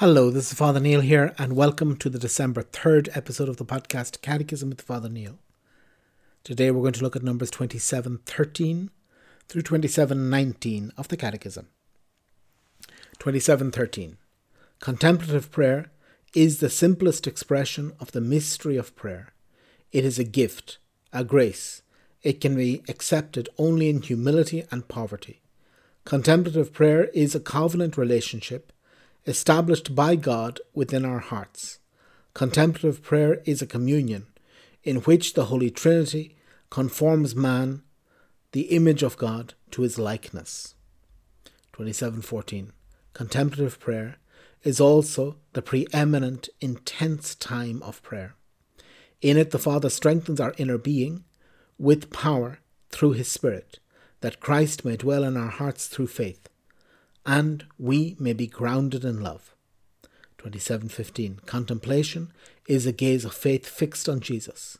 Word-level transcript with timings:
Hello, 0.00 0.30
this 0.30 0.50
is 0.50 0.56
Father 0.56 0.80
Neil 0.80 1.02
here, 1.02 1.34
and 1.36 1.54
welcome 1.54 1.94
to 1.96 2.08
the 2.08 2.18
December 2.18 2.62
3rd 2.62 3.14
episode 3.14 3.50
of 3.50 3.58
the 3.58 3.66
podcast 3.66 4.22
Catechism 4.22 4.70
with 4.70 4.80
Father 4.80 5.10
Neil. 5.10 5.38
Today 6.42 6.70
we're 6.70 6.80
going 6.80 6.94
to 6.94 7.02
look 7.02 7.16
at 7.16 7.22
numbers 7.22 7.50
2713 7.50 8.88
through 9.46 9.60
2719 9.60 10.92
of 10.96 11.08
the 11.08 11.18
Catechism. 11.18 11.68
2713. 13.18 14.16
Contemplative 14.80 15.50
prayer 15.50 15.90
is 16.34 16.60
the 16.60 16.70
simplest 16.70 17.26
expression 17.26 17.92
of 18.00 18.12
the 18.12 18.22
mystery 18.22 18.78
of 18.78 18.96
prayer. 18.96 19.34
It 19.92 20.06
is 20.06 20.18
a 20.18 20.24
gift, 20.24 20.78
a 21.12 21.24
grace. 21.24 21.82
It 22.22 22.40
can 22.40 22.56
be 22.56 22.82
accepted 22.88 23.50
only 23.58 23.90
in 23.90 24.00
humility 24.00 24.64
and 24.70 24.88
poverty. 24.88 25.42
Contemplative 26.06 26.72
prayer 26.72 27.10
is 27.12 27.34
a 27.34 27.38
covenant 27.38 27.98
relationship 27.98 28.72
established 29.26 29.94
by 29.94 30.16
God 30.16 30.60
within 30.74 31.04
our 31.04 31.18
hearts. 31.18 31.78
Contemplative 32.34 33.02
prayer 33.02 33.40
is 33.44 33.60
a 33.60 33.66
communion 33.66 34.26
in 34.82 34.96
which 34.98 35.34
the 35.34 35.46
Holy 35.46 35.70
Trinity 35.70 36.36
conforms 36.70 37.34
man, 37.34 37.82
the 38.52 38.62
image 38.62 39.02
of 39.02 39.16
God, 39.16 39.54
to 39.72 39.82
his 39.82 39.98
likeness. 39.98 40.74
2714. 41.72 42.72
Contemplative 43.12 43.80
prayer 43.80 44.16
is 44.62 44.80
also 44.80 45.36
the 45.54 45.62
preeminent, 45.62 46.48
intense 46.60 47.34
time 47.34 47.82
of 47.82 48.02
prayer. 48.02 48.34
In 49.22 49.36
it, 49.36 49.50
the 49.50 49.58
Father 49.58 49.90
strengthens 49.90 50.40
our 50.40 50.54
inner 50.58 50.78
being 50.78 51.24
with 51.78 52.10
power 52.10 52.58
through 52.90 53.12
His 53.12 53.30
Spirit, 53.30 53.78
that 54.20 54.40
Christ 54.40 54.84
may 54.84 54.96
dwell 54.96 55.24
in 55.24 55.36
our 55.36 55.48
hearts 55.48 55.86
through 55.86 56.08
faith 56.08 56.49
and 57.30 57.64
we 57.78 58.16
may 58.18 58.32
be 58.32 58.48
grounded 58.48 59.04
in 59.04 59.20
love. 59.20 59.54
27:15 60.38 61.46
Contemplation 61.46 62.32
is 62.66 62.86
a 62.86 62.98
gaze 63.04 63.24
of 63.24 63.32
faith 63.32 63.66
fixed 63.66 64.08
on 64.08 64.18
Jesus. 64.18 64.78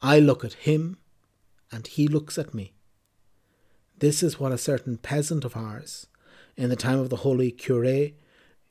I 0.00 0.20
look 0.20 0.44
at 0.44 0.62
him 0.68 0.98
and 1.72 1.88
he 1.88 2.06
looks 2.06 2.38
at 2.38 2.54
me. 2.54 2.72
This 3.98 4.22
is 4.22 4.38
what 4.38 4.52
a 4.52 4.64
certain 4.70 4.96
peasant 4.98 5.44
of 5.44 5.56
ours 5.56 6.06
in 6.56 6.68
the 6.70 6.76
time 6.76 7.00
of 7.00 7.10
the 7.10 7.24
holy 7.26 7.50
cure 7.50 8.10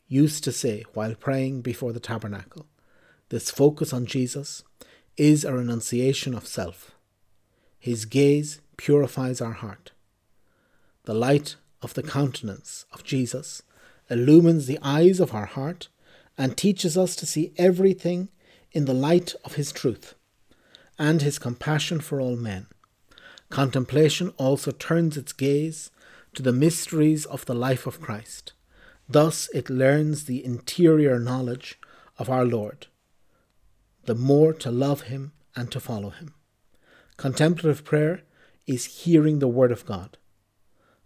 used 0.06 0.42
to 0.44 0.50
say 0.62 0.84
while 0.94 1.14
praying 1.14 1.60
before 1.60 1.92
the 1.92 2.06
tabernacle. 2.10 2.64
This 3.28 3.50
focus 3.50 3.92
on 3.92 4.06
Jesus 4.06 4.64
is 5.18 5.44
a 5.44 5.52
renunciation 5.52 6.32
of 6.34 6.46
self. 6.46 6.92
His 7.78 8.06
gaze 8.06 8.62
purifies 8.78 9.42
our 9.42 9.58
heart. 9.64 9.92
The 11.04 11.12
light 11.12 11.56
of 11.82 11.94
the 11.94 12.02
countenance 12.02 12.84
of 12.92 13.04
Jesus 13.04 13.62
illumines 14.10 14.66
the 14.66 14.78
eyes 14.82 15.20
of 15.20 15.34
our 15.34 15.46
heart 15.46 15.88
and 16.36 16.56
teaches 16.56 16.96
us 16.96 17.14
to 17.16 17.26
see 17.26 17.52
everything 17.56 18.28
in 18.72 18.84
the 18.84 18.94
light 18.94 19.34
of 19.44 19.54
His 19.54 19.72
truth 19.72 20.14
and 20.98 21.22
His 21.22 21.38
compassion 21.38 22.00
for 22.00 22.20
all 22.20 22.36
men. 22.36 22.66
Contemplation 23.50 24.32
also 24.36 24.70
turns 24.70 25.16
its 25.16 25.32
gaze 25.32 25.90
to 26.34 26.42
the 26.42 26.52
mysteries 26.52 27.24
of 27.26 27.46
the 27.46 27.54
life 27.54 27.86
of 27.86 28.00
Christ. 28.00 28.52
Thus 29.08 29.48
it 29.54 29.70
learns 29.70 30.24
the 30.24 30.44
interior 30.44 31.18
knowledge 31.18 31.78
of 32.18 32.28
our 32.28 32.44
Lord, 32.44 32.88
the 34.04 34.14
more 34.14 34.52
to 34.54 34.70
love 34.70 35.02
Him 35.02 35.32
and 35.56 35.70
to 35.72 35.80
follow 35.80 36.10
Him. 36.10 36.34
Contemplative 37.16 37.84
prayer 37.84 38.22
is 38.66 39.02
hearing 39.02 39.38
the 39.38 39.48
Word 39.48 39.72
of 39.72 39.86
God 39.86 40.17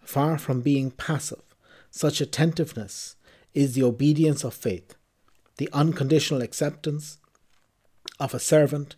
Far 0.03 0.39
from 0.39 0.61
being 0.61 0.91
passive, 0.91 1.43
such 1.91 2.21
attentiveness 2.21 3.17
is 3.55 3.75
the 3.75 3.83
obedience 3.83 4.45
of 4.45 4.55
faith, 4.55 4.95
the 5.59 5.69
unconditional 5.73 6.43
acceptance 6.43 7.19
of 8.19 8.35
a 8.35 8.41
servant, 8.41 8.97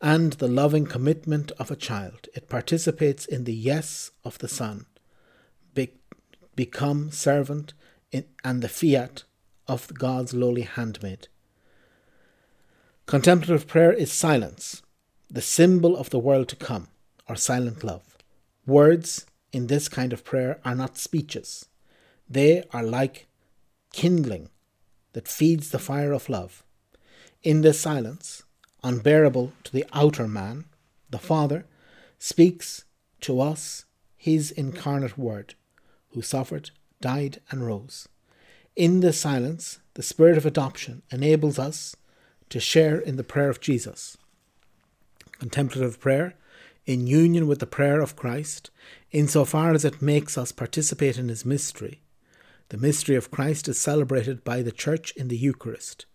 and 0.00 0.34
the 0.34 0.48
loving 0.48 0.86
commitment 0.86 1.50
of 1.52 1.70
a 1.70 1.76
child. 1.76 2.28
It 2.34 2.48
participates 2.48 3.26
in 3.26 3.44
the 3.44 3.54
yes 3.54 4.10
of 4.24 4.38
the 4.38 4.48
Son, 4.48 4.86
be- 5.74 5.98
become 6.54 7.10
servant, 7.10 7.74
in, 8.12 8.24
and 8.44 8.62
the 8.62 8.68
fiat 8.68 9.24
of 9.66 9.92
God's 9.94 10.34
lowly 10.34 10.62
handmaid. 10.62 11.28
Contemplative 13.06 13.66
prayer 13.66 13.92
is 13.92 14.12
silence, 14.12 14.82
the 15.30 15.42
symbol 15.42 15.96
of 15.96 16.10
the 16.10 16.18
world 16.18 16.48
to 16.48 16.56
come, 16.56 16.88
or 17.28 17.36
silent 17.36 17.82
love. 17.82 18.16
Words 18.66 19.26
in 19.52 19.66
this 19.66 19.88
kind 19.88 20.12
of 20.12 20.24
prayer 20.24 20.60
are 20.64 20.74
not 20.74 20.98
speeches. 20.98 21.66
They 22.28 22.64
are 22.72 22.82
like 22.82 23.26
kindling 23.92 24.50
that 25.12 25.28
feeds 25.28 25.70
the 25.70 25.78
fire 25.78 26.12
of 26.12 26.28
love. 26.28 26.64
In 27.42 27.62
this 27.62 27.80
silence, 27.80 28.42
unbearable 28.82 29.52
to 29.64 29.72
the 29.72 29.86
outer 29.92 30.28
man, 30.28 30.66
the 31.10 31.18
Father 31.18 31.64
speaks 32.18 32.84
to 33.22 33.40
us 33.40 33.84
his 34.16 34.50
incarnate 34.50 35.16
Word, 35.16 35.54
who 36.10 36.22
suffered, 36.22 36.70
died, 37.00 37.40
and 37.50 37.66
rose. 37.66 38.08
In 38.76 39.00
this 39.00 39.20
silence, 39.20 39.78
the 39.94 40.02
Spirit 40.02 40.36
of 40.36 40.46
adoption 40.46 41.02
enables 41.10 41.58
us 41.58 41.96
to 42.50 42.60
share 42.60 42.98
in 42.98 43.16
the 43.16 43.24
prayer 43.24 43.48
of 43.48 43.60
Jesus. 43.60 44.16
Contemplative 45.38 46.00
prayer 46.00 46.34
in 46.88 47.06
union 47.06 47.46
with 47.46 47.58
the 47.58 47.66
prayer 47.66 48.00
of 48.00 48.16
Christ, 48.16 48.70
insofar 49.12 49.74
as 49.74 49.84
it 49.84 50.00
makes 50.00 50.38
us 50.38 50.52
participate 50.52 51.18
in 51.18 51.28
his 51.28 51.44
mystery. 51.44 52.00
The 52.70 52.78
mystery 52.78 53.14
of 53.14 53.30
Christ 53.30 53.68
is 53.68 53.78
celebrated 53.78 54.42
by 54.42 54.62
the 54.62 54.72
Church 54.72 55.12
in 55.14 55.28
the 55.28 55.36
Eucharist, 55.36 56.06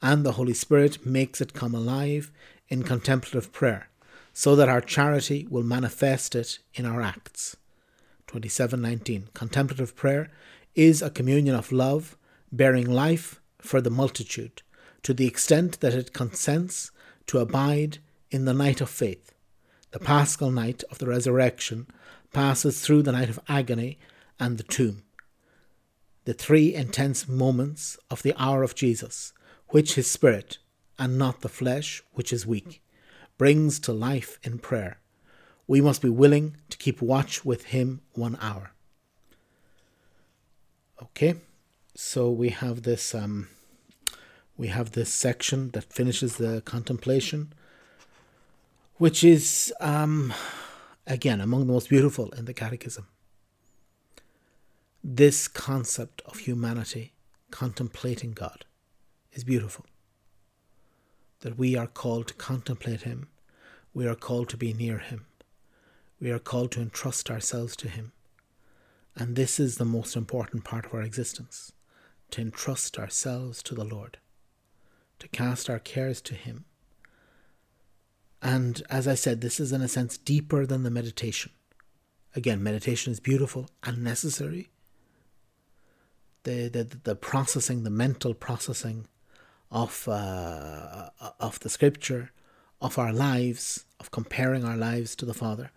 and 0.00 0.24
the 0.24 0.32
Holy 0.32 0.54
Spirit 0.54 1.04
makes 1.04 1.40
it 1.40 1.52
come 1.52 1.74
alive 1.74 2.30
in 2.68 2.84
contemplative 2.84 3.50
prayer, 3.50 3.88
so 4.32 4.54
that 4.54 4.68
our 4.68 4.80
charity 4.80 5.48
will 5.50 5.64
manifest 5.64 6.36
it 6.36 6.60
in 6.74 6.86
our 6.86 7.02
acts. 7.02 7.56
2719 8.28 9.30
Contemplative 9.34 9.96
prayer 9.96 10.30
is 10.76 11.02
a 11.02 11.10
communion 11.10 11.56
of 11.56 11.72
love, 11.72 12.16
bearing 12.52 12.88
life 12.88 13.40
for 13.58 13.80
the 13.80 13.90
multitude, 13.90 14.62
to 15.02 15.12
the 15.12 15.26
extent 15.26 15.80
that 15.80 15.92
it 15.92 16.12
consents 16.12 16.92
to 17.26 17.40
abide 17.40 17.98
in 18.30 18.44
the 18.44 18.54
night 18.54 18.80
of 18.80 18.88
faith 18.88 19.33
the 19.94 20.00
paschal 20.00 20.50
night 20.50 20.82
of 20.90 20.98
the 20.98 21.06
resurrection 21.06 21.86
passes 22.32 22.80
through 22.80 23.00
the 23.00 23.12
night 23.12 23.28
of 23.28 23.38
agony 23.48 23.96
and 24.40 24.58
the 24.58 24.64
tomb. 24.64 25.04
The 26.24 26.34
three 26.34 26.74
intense 26.74 27.28
moments 27.28 27.96
of 28.10 28.24
the 28.24 28.34
hour 28.36 28.64
of 28.64 28.74
Jesus, 28.74 29.32
which 29.68 29.94
his 29.94 30.10
spirit, 30.10 30.58
and 30.98 31.16
not 31.16 31.42
the 31.42 31.48
flesh, 31.48 32.02
which 32.12 32.32
is 32.32 32.44
weak, 32.44 32.82
brings 33.38 33.78
to 33.80 33.92
life 33.92 34.40
in 34.42 34.58
prayer. 34.58 34.98
We 35.68 35.80
must 35.80 36.02
be 36.02 36.08
willing 36.08 36.56
to 36.70 36.76
keep 36.76 37.00
watch 37.00 37.44
with 37.44 37.66
him 37.66 38.00
one 38.14 38.36
hour. 38.40 38.72
Okay, 41.00 41.36
so 41.94 42.32
we 42.32 42.48
have 42.48 42.82
this 42.82 43.14
um, 43.14 43.46
we 44.56 44.66
have 44.68 44.90
this 44.90 45.14
section 45.14 45.70
that 45.70 45.92
finishes 45.92 46.36
the 46.36 46.62
contemplation 46.62 47.52
which 48.96 49.24
is, 49.24 49.72
um, 49.80 50.32
again, 51.06 51.40
among 51.40 51.66
the 51.66 51.72
most 51.72 51.88
beautiful 51.88 52.30
in 52.30 52.44
the 52.44 52.54
Catechism. 52.54 53.08
This 55.02 55.48
concept 55.48 56.22
of 56.24 56.38
humanity 56.38 57.12
contemplating 57.50 58.32
God 58.32 58.64
is 59.32 59.44
beautiful. 59.44 59.86
That 61.40 61.58
we 61.58 61.76
are 61.76 61.88
called 61.88 62.28
to 62.28 62.34
contemplate 62.34 63.02
Him, 63.02 63.28
we 63.92 64.06
are 64.06 64.14
called 64.14 64.48
to 64.50 64.56
be 64.56 64.72
near 64.72 64.98
Him, 64.98 65.26
we 66.20 66.30
are 66.30 66.38
called 66.38 66.72
to 66.72 66.80
entrust 66.80 67.30
ourselves 67.30 67.76
to 67.76 67.88
Him. 67.88 68.12
And 69.16 69.36
this 69.36 69.60
is 69.60 69.76
the 69.76 69.84
most 69.84 70.16
important 70.16 70.64
part 70.64 70.86
of 70.86 70.94
our 70.94 71.02
existence 71.02 71.72
to 72.30 72.40
entrust 72.40 72.98
ourselves 72.98 73.62
to 73.64 73.74
the 73.74 73.84
Lord, 73.84 74.18
to 75.18 75.28
cast 75.28 75.68
our 75.68 75.78
cares 75.78 76.20
to 76.22 76.34
Him 76.34 76.64
and 78.44 78.82
as 78.90 79.08
I 79.08 79.14
said, 79.14 79.40
this 79.40 79.58
is 79.58 79.72
in 79.72 79.80
a 79.80 79.88
sense 79.88 80.18
deeper 80.18 80.66
than 80.66 80.82
the 80.82 80.90
meditation. 80.90 81.50
Again, 82.36 82.62
meditation 82.62 83.10
is 83.10 83.18
beautiful 83.18 83.70
and 83.82 84.04
necessary. 84.04 84.68
The, 86.42 86.68
the, 86.68 86.84
the 87.04 87.16
processing, 87.16 87.84
the 87.84 87.90
mental 87.90 88.34
processing 88.34 89.08
of, 89.70 90.06
uh, 90.06 91.08
of 91.40 91.58
the 91.60 91.70
scripture, 91.70 92.32
of 92.82 92.98
our 92.98 93.14
lives, 93.14 93.86
of 93.98 94.10
comparing 94.10 94.62
our 94.62 94.76
lives 94.76 95.16
to 95.16 95.24
the 95.24 95.32
Father. 95.32 95.70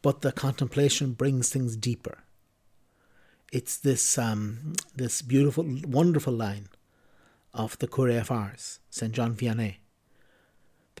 But 0.00 0.20
the 0.20 0.30
contemplation 0.30 1.14
brings 1.14 1.50
things 1.50 1.74
deeper. 1.74 2.18
It's 3.52 3.76
this, 3.76 4.16
um, 4.16 4.74
this 4.94 5.22
beautiful, 5.22 5.66
wonderful 5.84 6.32
line 6.32 6.68
of 7.52 7.76
the 7.80 7.88
Cure 7.88 8.10
of 8.10 8.30
Ars, 8.30 8.78
St. 8.90 9.12
John 9.12 9.34
Vianney 9.34 9.78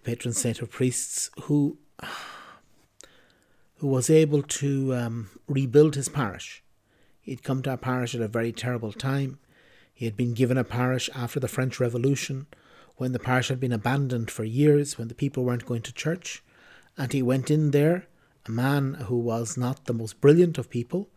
the 0.02 0.10
patron 0.10 0.34
saint 0.34 0.60
of 0.60 0.70
priests, 0.70 1.30
who 1.42 1.78
who 3.76 3.86
was 3.86 4.08
able 4.08 4.42
to 4.42 4.94
um, 4.94 5.30
rebuild 5.48 5.96
his 5.96 6.08
parish. 6.08 6.62
He'd 7.20 7.42
come 7.42 7.62
to 7.62 7.70
our 7.70 7.76
parish 7.76 8.14
at 8.14 8.20
a 8.20 8.28
very 8.28 8.52
terrible 8.52 8.92
time. 8.92 9.38
He 9.92 10.04
had 10.04 10.16
been 10.16 10.34
given 10.34 10.56
a 10.56 10.64
parish 10.64 11.10
after 11.14 11.40
the 11.40 11.48
French 11.48 11.80
Revolution, 11.80 12.46
when 12.96 13.12
the 13.12 13.18
parish 13.18 13.48
had 13.48 13.58
been 13.58 13.72
abandoned 13.72 14.30
for 14.30 14.44
years, 14.44 14.98
when 14.98 15.08
the 15.08 15.14
people 15.14 15.44
weren't 15.44 15.66
going 15.66 15.82
to 15.82 15.92
church, 15.92 16.42
and 16.96 17.12
he 17.12 17.22
went 17.22 17.50
in 17.50 17.72
there, 17.72 18.06
a 18.46 18.50
man 18.50 18.94
who 18.94 19.18
was 19.18 19.56
not 19.56 19.86
the 19.86 19.94
most 19.94 20.20
brilliant 20.20 20.58
of 20.58 20.70
people, 20.70 21.08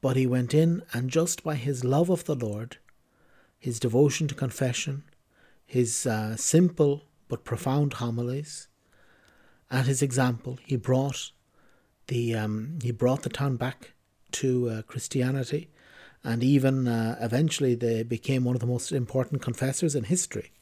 but 0.00 0.16
he 0.16 0.26
went 0.26 0.52
in 0.52 0.82
and 0.92 1.10
just 1.10 1.42
by 1.42 1.54
his 1.54 1.84
love 1.84 2.10
of 2.10 2.24
the 2.24 2.34
Lord, 2.34 2.76
his 3.58 3.80
devotion 3.80 4.28
to 4.28 4.34
confession, 4.34 5.04
his 5.64 6.06
uh, 6.06 6.36
simple 6.36 7.04
but 7.34 7.42
profound 7.42 7.94
homilies, 7.94 8.68
At 9.68 9.86
his 9.86 10.02
example, 10.02 10.60
he 10.64 10.76
brought 10.76 11.32
the 12.06 12.36
um, 12.36 12.78
he 12.80 12.92
brought 12.92 13.22
the 13.22 13.28
town 13.28 13.56
back 13.56 13.94
to 14.32 14.68
uh, 14.68 14.82
Christianity, 14.82 15.68
and 16.22 16.44
even 16.44 16.86
uh, 16.86 17.18
eventually 17.20 17.74
they 17.74 18.04
became 18.04 18.44
one 18.44 18.54
of 18.54 18.60
the 18.60 18.68
most 18.68 18.92
important 18.92 19.42
confessors 19.42 19.96
in 19.96 20.04
history. 20.04 20.52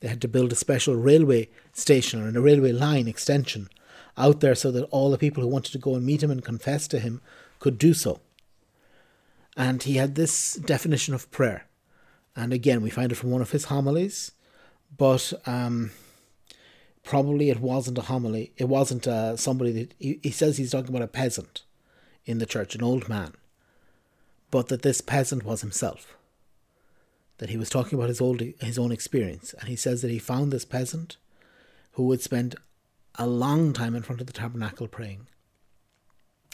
They 0.00 0.08
had 0.08 0.20
to 0.22 0.26
build 0.26 0.50
a 0.50 0.56
special 0.56 0.96
railway 0.96 1.50
station 1.72 2.26
and 2.26 2.36
a 2.36 2.40
railway 2.40 2.72
line 2.72 3.06
extension 3.06 3.68
out 4.16 4.40
there 4.40 4.56
so 4.56 4.72
that 4.72 4.88
all 4.90 5.12
the 5.12 5.18
people 5.18 5.44
who 5.44 5.48
wanted 5.48 5.70
to 5.70 5.78
go 5.78 5.94
and 5.94 6.04
meet 6.04 6.24
him 6.24 6.32
and 6.32 6.44
confess 6.44 6.88
to 6.88 6.98
him 6.98 7.20
could 7.60 7.78
do 7.78 7.94
so. 7.94 8.20
And 9.56 9.84
he 9.84 9.98
had 9.98 10.16
this 10.16 10.54
definition 10.54 11.14
of 11.14 11.30
prayer. 11.30 11.68
And 12.34 12.52
again, 12.52 12.82
we 12.82 12.90
find 12.90 13.12
it 13.12 13.16
from 13.16 13.30
one 13.30 13.42
of 13.42 13.52
his 13.52 13.66
homilies, 13.66 14.32
but 14.96 15.32
um, 15.46 15.90
probably 17.08 17.48
it 17.48 17.58
wasn't 17.58 17.96
a 17.96 18.02
homily. 18.02 18.52
It 18.58 18.68
wasn't 18.68 19.08
uh, 19.08 19.34
somebody 19.38 19.72
that 19.72 19.94
he, 19.98 20.20
he 20.22 20.30
says 20.30 20.58
he's 20.58 20.72
talking 20.72 20.90
about 20.90 21.00
a 21.00 21.08
peasant 21.08 21.62
in 22.26 22.36
the 22.38 22.44
church, 22.44 22.74
an 22.74 22.82
old 22.82 23.08
man, 23.08 23.32
but 24.50 24.68
that 24.68 24.82
this 24.82 25.00
peasant 25.00 25.42
was 25.42 25.62
himself. 25.62 26.18
That 27.38 27.48
he 27.48 27.56
was 27.56 27.70
talking 27.70 27.98
about 27.98 28.10
his 28.10 28.20
old 28.20 28.42
his 28.60 28.78
own 28.78 28.92
experience, 28.92 29.54
and 29.58 29.70
he 29.70 29.76
says 29.76 30.02
that 30.02 30.10
he 30.10 30.18
found 30.18 30.52
this 30.52 30.66
peasant 30.66 31.16
who 31.92 32.04
would 32.04 32.20
spend 32.20 32.56
a 33.14 33.26
long 33.26 33.72
time 33.72 33.94
in 33.96 34.02
front 34.02 34.20
of 34.20 34.26
the 34.26 34.32
tabernacle 34.34 34.86
praying. 34.86 35.28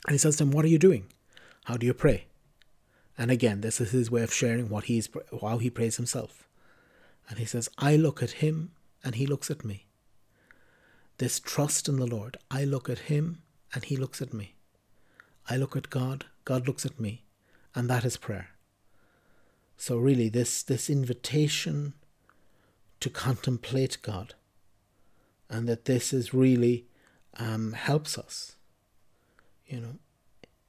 And 0.07 0.13
he 0.13 0.19
says 0.19 0.37
to 0.37 0.45
him, 0.45 0.53
"What 0.53 0.65
are 0.65 0.69
you 0.69 0.79
doing? 0.79 1.07
How 1.65 1.77
do 1.77 1.85
you 1.85 1.95
pray?" 1.95 2.27
And 3.19 3.33
again, 3.33 3.61
this 3.61 3.81
is 3.81 3.91
his 3.91 4.09
way 4.09 4.23
of 4.23 4.33
sharing 4.33 4.69
what 4.69 4.85
he's 4.85 5.09
how 5.41 5.59
he 5.59 5.69
prays 5.69 5.97
himself. 5.97 6.47
And 7.29 7.41
he 7.41 7.45
says, 7.45 7.69
"I 7.77 7.97
look 7.97 8.23
at 8.23 8.43
him, 8.43 8.71
and 9.03 9.17
he 9.17 9.27
looks 9.27 9.51
at 9.51 9.65
me." 9.65 9.84
This 11.19 11.39
trust 11.39 11.89
in 11.89 11.97
the 11.97 12.07
Lord, 12.07 12.37
I 12.51 12.65
look 12.65 12.89
at 12.89 13.11
him, 13.11 13.43
and 13.73 13.85
he 13.85 13.97
looks 13.97 14.21
at 14.21 14.35
me. 14.35 14.55
I 15.49 15.57
look 15.57 15.77
at 15.77 15.91
God, 15.91 16.27
God 16.45 16.67
looks 16.67 16.85
at 16.85 16.99
me, 16.99 17.25
and 17.75 17.89
that 17.89 18.05
is 18.05 18.17
prayer. 18.17 18.51
So 19.77 19.99
really 19.99 20.29
this 20.29 20.63
this 20.63 20.89
invitation 20.89 21.95
to 23.01 23.11
contemplate 23.11 23.99
God 24.03 24.35
and 25.51 25.69
that 25.69 25.85
this 25.85 26.13
is 26.13 26.33
really 26.33 26.87
um, 27.39 27.73
helps 27.73 28.17
us. 28.17 28.57
You 29.67 29.81
know, 29.81 29.95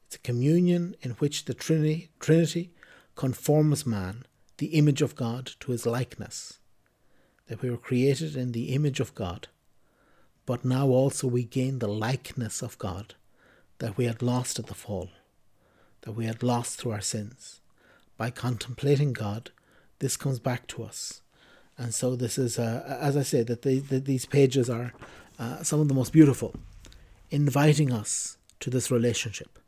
it's 0.05 0.17
a 0.17 0.19
communion 0.19 0.95
in 1.01 1.11
which 1.11 1.45
the 1.45 1.53
Trinity, 1.53 2.09
Trinity 2.19 2.71
conforms 3.15 3.85
man, 3.85 4.25
the 4.57 4.67
image 4.67 5.01
of 5.01 5.15
God, 5.15 5.51
to 5.61 5.71
his 5.71 5.85
likeness. 5.85 6.59
That 7.47 7.61
we 7.61 7.69
were 7.69 7.77
created 7.77 8.35
in 8.35 8.51
the 8.51 8.73
image 8.73 8.99
of 8.99 9.13
God, 9.15 9.47
but 10.45 10.63
now 10.63 10.87
also 10.87 11.27
we 11.27 11.43
gain 11.43 11.79
the 11.79 11.87
likeness 11.87 12.61
of 12.61 12.77
God 12.77 13.15
that 13.79 13.97
we 13.97 14.05
had 14.05 14.21
lost 14.21 14.59
at 14.59 14.67
the 14.67 14.73
fall, 14.73 15.09
that 16.01 16.13
we 16.13 16.25
had 16.25 16.43
lost 16.43 16.79
through 16.79 16.91
our 16.91 17.01
sins. 17.01 17.61
By 18.17 18.29
contemplating 18.29 19.11
God, 19.11 19.51
this 19.99 20.17
comes 20.17 20.39
back 20.39 20.67
to 20.67 20.83
us. 20.83 21.21
And 21.77 21.93
so, 21.93 22.15
this 22.15 22.37
is, 22.37 22.57
uh, 22.57 22.97
as 23.01 23.17
I 23.17 23.23
say, 23.23 23.43
that, 23.43 23.63
the, 23.63 23.79
that 23.79 24.05
these 24.05 24.25
pages 24.25 24.69
are 24.69 24.93
uh, 25.37 25.61
some 25.63 25.81
of 25.81 25.89
the 25.89 25.93
most 25.93 26.13
beautiful, 26.13 26.55
inviting 27.29 27.91
us 27.91 28.37
to 28.61 28.69
this 28.69 28.89
relationship. 28.89 29.59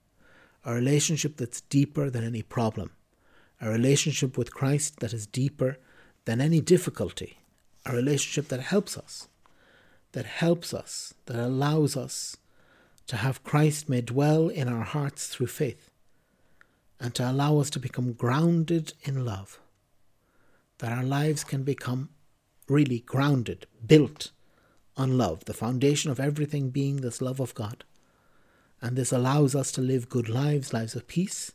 A 0.63 0.73
relationship 0.73 1.37
that's 1.37 1.61
deeper 1.61 2.09
than 2.09 2.23
any 2.23 2.41
problem, 2.41 2.91
a 3.59 3.69
relationship 3.69 4.37
with 4.37 4.53
Christ 4.53 4.99
that 5.01 5.13
is 5.13 5.27
deeper 5.27 5.77
than 6.25 6.39
any 6.39 6.61
difficulty, 6.61 7.39
a 7.85 7.93
relationship 7.93 8.47
that 8.49 8.61
helps 8.61 8.97
us, 8.97 9.27
that 10.17 10.25
helps 10.25 10.73
us, 10.73 11.13
that 11.27 11.35
allows 11.35 11.95
us 11.95 12.37
to 13.05 13.17
have 13.17 13.43
Christ 13.43 13.87
may 13.87 14.01
dwell 14.01 14.49
in 14.49 14.67
our 14.67 14.83
hearts 14.83 15.27
through 15.27 15.45
faith, 15.45 15.91
and 16.99 17.13
to 17.13 17.29
allow 17.29 17.59
us 17.59 17.69
to 17.69 17.79
become 17.79 18.13
grounded 18.13 18.93
in 19.03 19.23
love, 19.23 19.59
that 20.79 20.91
our 20.91 21.03
lives 21.03 21.43
can 21.43 21.61
become 21.61 22.09
really 22.67 23.01
grounded, 23.01 23.67
built 23.85 24.31
on 24.95 25.19
love, 25.19 25.45
the 25.45 25.53
foundation 25.53 26.09
of 26.09 26.19
everything 26.19 26.71
being 26.71 27.01
this 27.01 27.21
love 27.21 27.39
of 27.39 27.53
God. 27.53 27.83
And 28.81 28.97
this 28.97 29.11
allows 29.11 29.53
us 29.53 29.71
to 29.73 29.81
live 29.81 30.09
good 30.09 30.29
lives, 30.29 30.73
lives 30.73 30.95
of 30.95 31.07
peace, 31.07 31.51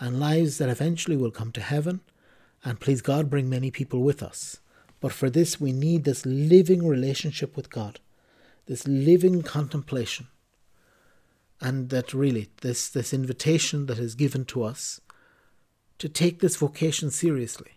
and 0.00 0.18
lives 0.18 0.58
that 0.58 0.68
eventually 0.68 1.16
will 1.16 1.30
come 1.30 1.52
to 1.52 1.60
heaven, 1.60 2.00
and 2.64 2.80
please 2.80 3.00
God, 3.00 3.30
bring 3.30 3.48
many 3.48 3.70
people 3.70 4.00
with 4.02 4.24
us. 4.24 4.58
But 5.02 5.12
for 5.12 5.28
this, 5.28 5.60
we 5.60 5.72
need 5.72 6.04
this 6.04 6.24
living 6.24 6.86
relationship 6.86 7.54
with 7.56 7.68
God, 7.68 8.00
this 8.64 8.88
living 8.88 9.42
contemplation 9.42 10.28
and 11.62 11.90
that 11.90 12.12
really 12.12 12.50
this 12.60 12.88
this 12.88 13.14
invitation 13.14 13.86
that 13.86 13.98
is 13.98 14.16
given 14.16 14.44
to 14.44 14.64
us 14.64 15.00
to 15.98 16.08
take 16.08 16.40
this 16.40 16.56
vocation 16.56 17.10
seriously. 17.10 17.72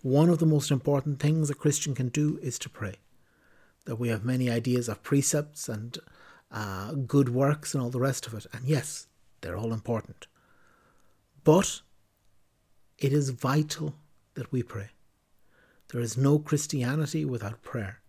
One 0.00 0.30
of 0.30 0.38
the 0.38 0.46
most 0.46 0.70
important 0.70 1.20
things 1.20 1.50
a 1.50 1.54
Christian 1.54 1.94
can 1.94 2.08
do 2.08 2.38
is 2.42 2.58
to 2.60 2.70
pray. 2.70 2.96
That 3.84 3.96
we 3.96 4.08
have 4.08 4.24
many 4.24 4.48
ideas 4.48 4.88
of 4.88 5.02
precepts 5.02 5.68
and 5.68 5.98
uh, 6.50 6.92
good 6.92 7.28
works 7.28 7.74
and 7.74 7.82
all 7.82 7.90
the 7.90 8.00
rest 8.00 8.26
of 8.26 8.34
it, 8.34 8.46
and 8.52 8.66
yes, 8.66 9.06
they're 9.40 9.56
all 9.56 9.72
important. 9.72 10.26
But 11.44 11.82
it 12.98 13.12
is 13.12 13.30
vital 13.30 13.94
that 14.34 14.52
we 14.52 14.62
pray. 14.62 14.90
There 15.92 16.00
is 16.00 16.16
no 16.16 16.38
Christianity 16.38 17.24
without 17.24 17.62
prayer. 17.62 18.00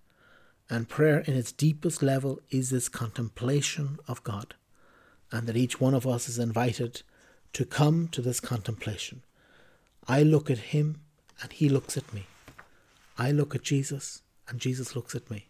And 0.70 0.90
prayer, 0.90 1.20
in 1.20 1.36
its 1.36 1.52
deepest 1.52 2.02
level, 2.02 2.40
is 2.50 2.70
this 2.70 2.90
contemplation 2.90 4.00
of 4.08 4.24
God, 4.24 4.56
and 5.32 5.48
that 5.48 5.58
each 5.58 5.80
one 5.80 5.94
of 5.94 6.08
us 6.08 6.28
is 6.28 6.40
invited 6.40 7.04
to 7.54 7.66
come 7.66 8.08
to 8.10 8.22
this 8.22 8.40
contemplation. 8.40 9.24
I 10.08 10.24
look 10.24 10.50
at 10.50 10.58
Him, 10.74 11.02
and 11.42 11.52
He 11.52 11.70
looks 11.70 11.98
at 11.98 12.12
me. 12.14 12.26
I 13.18 13.32
look 13.32 13.54
at 13.54 13.64
Jesus, 13.64 14.24
and 14.48 14.60
Jesus 14.60 14.96
looks 14.96 15.14
at 15.14 15.30
me. 15.30 15.50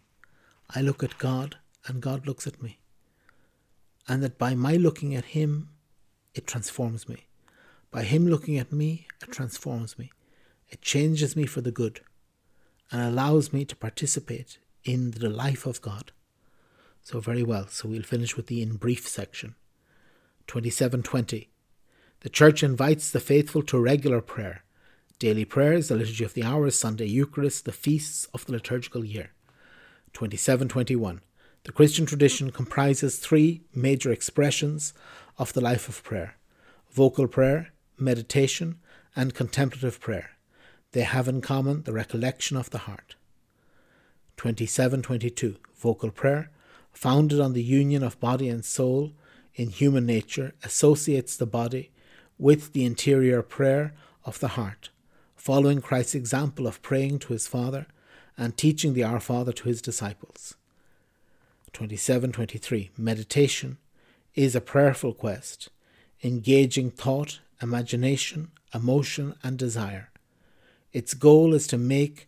I 0.74 0.82
look 0.82 1.02
at 1.02 1.18
God, 1.18 1.56
and 1.86 2.02
God 2.02 2.26
looks 2.26 2.46
at 2.46 2.62
me. 2.62 2.78
And 4.06 4.22
that 4.22 4.38
by 4.38 4.54
my 4.54 4.74
looking 4.76 5.14
at 5.14 5.26
Him, 5.26 5.70
it 6.34 6.46
transforms 6.46 7.08
me. 7.08 7.26
By 7.90 8.02
Him 8.02 8.26
looking 8.26 8.58
at 8.58 8.72
me, 8.72 9.06
it 9.22 9.32
transforms 9.32 9.98
me. 9.98 10.12
It 10.68 10.82
changes 10.82 11.34
me 11.34 11.46
for 11.46 11.62
the 11.62 11.72
good 11.72 12.00
and 12.90 13.02
allows 13.02 13.52
me 13.52 13.64
to 13.64 13.76
participate 13.76 14.58
in 14.84 15.12
the 15.12 15.28
life 15.28 15.66
of 15.66 15.80
God. 15.80 16.12
So, 17.02 17.20
very 17.20 17.42
well. 17.42 17.68
So, 17.68 17.88
we'll 17.88 18.02
finish 18.02 18.36
with 18.36 18.46
the 18.46 18.62
in 18.62 18.76
brief 18.76 19.08
section. 19.08 19.54
2720. 20.46 21.50
The 22.20 22.28
Church 22.28 22.62
invites 22.62 23.10
the 23.10 23.20
faithful 23.20 23.62
to 23.64 23.78
regular 23.78 24.20
prayer, 24.20 24.64
daily 25.18 25.44
prayers, 25.44 25.88
the 25.88 25.96
Liturgy 25.96 26.24
of 26.24 26.34
the 26.34 26.44
Hours, 26.44 26.78
Sunday 26.78 27.06
Eucharist, 27.06 27.64
the 27.64 27.72
feasts 27.72 28.26
of 28.32 28.46
the 28.46 28.52
liturgical 28.52 29.04
year. 29.04 29.30
2721. 30.12 31.20
The 31.64 31.72
Christian 31.72 32.06
tradition 32.06 32.50
comprises 32.50 33.18
three 33.18 33.62
major 33.74 34.12
expressions 34.12 34.94
of 35.36 35.52
the 35.52 35.60
life 35.60 35.88
of 35.88 36.02
prayer 36.02 36.36
vocal 36.90 37.28
prayer, 37.28 37.72
meditation, 37.98 38.78
and 39.14 39.34
contemplative 39.34 40.00
prayer. 40.00 40.30
They 40.92 41.02
have 41.02 41.28
in 41.28 41.40
common 41.40 41.82
the 41.82 41.92
recollection 41.92 42.56
of 42.56 42.70
the 42.70 42.78
heart. 42.78 43.16
2722 44.36 45.56
Vocal 45.76 46.10
prayer, 46.10 46.50
founded 46.92 47.40
on 47.40 47.52
the 47.52 47.62
union 47.62 48.02
of 48.02 48.18
body 48.18 48.48
and 48.48 48.64
soul 48.64 49.12
in 49.54 49.68
human 49.68 50.06
nature, 50.06 50.54
associates 50.62 51.36
the 51.36 51.46
body 51.46 51.90
with 52.38 52.72
the 52.72 52.84
interior 52.84 53.42
prayer 53.42 53.94
of 54.24 54.40
the 54.40 54.48
heart, 54.48 54.90
following 55.34 55.80
Christ's 55.80 56.14
example 56.14 56.66
of 56.66 56.82
praying 56.82 57.18
to 57.20 57.32
his 57.32 57.46
Father 57.46 57.86
and 58.36 58.56
teaching 58.56 58.94
the 58.94 59.04
Our 59.04 59.20
Father 59.20 59.52
to 59.52 59.68
his 59.68 59.80
disciples. 59.80 60.56
2723 61.72 62.90
Meditation 62.96 63.78
is 64.34 64.54
a 64.54 64.60
prayerful 64.60 65.14
quest, 65.14 65.68
engaging 66.22 66.90
thought, 66.90 67.40
imagination, 67.62 68.50
emotion, 68.74 69.34
and 69.42 69.58
desire. 69.58 70.10
Its 70.96 71.12
goal 71.12 71.52
is 71.52 71.66
to 71.66 71.76
make 71.76 72.26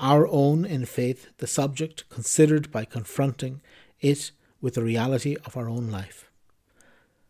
our 0.00 0.26
own 0.26 0.64
in 0.64 0.84
faith, 0.84 1.28
the 1.38 1.46
subject 1.46 2.08
considered 2.08 2.68
by 2.72 2.84
confronting 2.84 3.60
it 4.00 4.32
with 4.60 4.74
the 4.74 4.82
reality 4.82 5.36
of 5.44 5.56
our 5.56 5.68
own 5.68 5.92
life. 5.92 6.28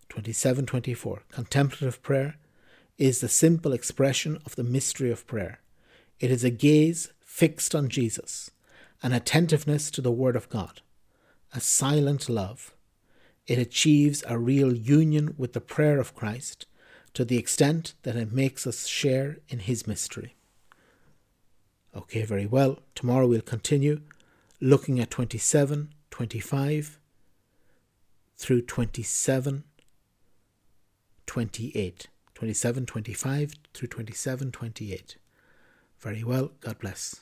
2724. 0.08 1.20
Contemplative 1.32 2.02
prayer 2.02 2.36
is 2.96 3.20
the 3.20 3.28
simple 3.28 3.74
expression 3.74 4.38
of 4.46 4.56
the 4.56 4.64
mystery 4.64 5.10
of 5.10 5.26
prayer. 5.26 5.60
It 6.18 6.30
is 6.30 6.44
a 6.44 6.48
gaze 6.48 7.12
fixed 7.22 7.74
on 7.74 7.90
Jesus, 7.90 8.50
an 9.02 9.12
attentiveness 9.12 9.90
to 9.90 10.00
the 10.00 10.10
Word 10.10 10.34
of 10.34 10.48
God, 10.48 10.80
a 11.52 11.60
silent 11.60 12.26
love. 12.30 12.72
It 13.46 13.58
achieves 13.58 14.24
a 14.26 14.38
real 14.38 14.74
union 14.74 15.34
with 15.36 15.52
the 15.52 15.60
prayer 15.60 16.00
of 16.00 16.14
Christ 16.14 16.64
to 17.12 17.26
the 17.26 17.36
extent 17.36 17.92
that 18.02 18.16
it 18.16 18.32
makes 18.32 18.66
us 18.66 18.86
share 18.86 19.40
in 19.50 19.58
His 19.58 19.86
mystery. 19.86 20.36
Okay, 21.94 22.22
very 22.24 22.46
well. 22.46 22.78
Tomorrow 22.94 23.26
we'll 23.26 23.40
continue 23.40 24.00
looking 24.60 25.00
at 25.00 25.10
27, 25.10 25.90
25 26.10 26.98
through 28.36 28.62
27, 28.62 29.64
28. 31.26 32.08
27, 32.34 32.86
25 32.86 33.54
through 33.74 33.88
27, 33.88 34.50
28. 34.50 35.16
Very 35.98 36.24
well. 36.24 36.52
God 36.60 36.78
bless. 36.78 37.20